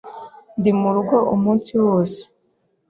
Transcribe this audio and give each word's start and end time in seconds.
Ndi 0.59 0.71
murugo 0.79 1.17
umunsi 1.35 1.71
wose. 1.83 2.21